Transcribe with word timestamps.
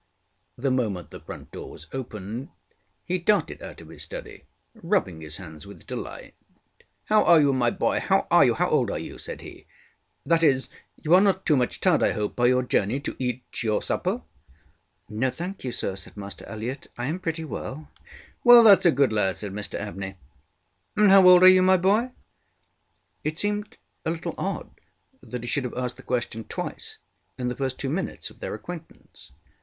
The 0.57 0.71
moment 0.71 1.11
the 1.11 1.19
front 1.19 1.51
door 1.51 1.69
was 1.69 1.85
opened 1.93 2.49
he 3.05 3.19
darted 3.19 3.61
out 3.61 3.81
of 3.81 3.89
his 3.89 4.01
study, 4.01 4.45
rubbing 4.73 5.21
his 5.21 5.37
hands 5.37 5.67
with 5.67 5.85
delight. 5.85 6.33
ŌĆ£How 7.11 7.23
are 7.23 7.39
you, 7.39 7.53
my 7.53 7.69
boy? 7.69 7.99
ŌĆöhow 7.99 8.25
are 8.31 8.43
you? 8.43 8.55
How 8.55 8.67
old 8.67 8.89
are 8.89 8.97
you? 8.97 9.17
ŌĆØ 9.17 9.21
said 9.21 9.39
heŌĆöŌĆ£that 9.41 10.41
is, 10.41 10.69
you 10.95 11.13
are 11.13 11.21
not 11.21 11.45
too 11.45 11.55
much 11.55 11.79
tired, 11.81 12.01
I 12.01 12.13
hope, 12.13 12.35
by 12.35 12.47
your 12.47 12.63
journey 12.63 12.99
to 12.99 13.15
eat 13.19 13.43
your 13.61 13.79
supper? 13.83 14.23
ŌĆØ 15.11 15.17
ŌĆ£No, 15.19 15.33
thank 15.35 15.63
you, 15.63 15.71
sir, 15.71 15.93
ŌĆØ 15.93 15.97
said 15.99 16.17
Master 16.17 16.45
Elliott; 16.47 16.87
ŌĆ£I 16.97 17.05
am 17.07 17.19
pretty 17.19 17.45
well. 17.45 17.91
ŌĆØ 18.43 18.63
ŌĆ£ThatŌĆÖs 18.63 18.85
a 18.87 18.91
good 18.91 19.13
lad, 19.13 19.35
ŌĆØ 19.35 19.37
said 19.37 19.53
Mr 19.53 19.75
Abney. 19.79 20.17
ŌĆ£And 20.97 21.09
how 21.09 21.29
old 21.29 21.43
are 21.43 21.47
you, 21.47 21.61
my 21.61 21.77
boy? 21.77 22.05
ŌĆØ 22.09 22.13
It 23.23 23.37
seemed 23.37 23.77
a 24.03 24.09
little 24.09 24.33
odd 24.39 24.71
that 25.21 25.43
he 25.43 25.47
should 25.47 25.63
have 25.65 25.77
asked 25.77 25.97
the 25.97 26.01
question 26.01 26.43
twice 26.45 26.97
in 27.37 27.49
the 27.49 27.55
first 27.55 27.77
two 27.77 27.91
minutes 27.91 28.31
of 28.31 28.39
their 28.39 28.55
acquaintance. 28.55 29.33